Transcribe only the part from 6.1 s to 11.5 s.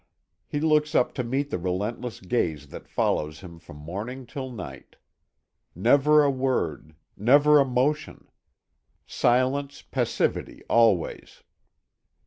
a word, never a motion. Silence, passivity always.